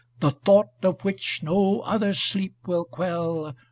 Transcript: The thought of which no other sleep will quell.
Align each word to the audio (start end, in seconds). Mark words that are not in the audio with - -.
The 0.19 0.31
thought 0.31 0.69
of 0.81 0.99
which 1.03 1.43
no 1.43 1.81
other 1.81 2.11
sleep 2.15 2.55
will 2.65 2.85
quell. 2.85 3.53